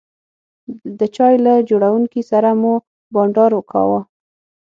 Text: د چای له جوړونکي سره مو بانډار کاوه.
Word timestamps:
د 0.99 1.01
چای 1.15 1.35
له 1.45 1.53
جوړونکي 1.69 2.21
سره 2.31 2.49
مو 2.61 2.73
بانډار 3.13 3.53
کاوه. 3.71 3.99